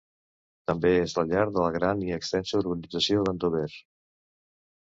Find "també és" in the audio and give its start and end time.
0.71-1.13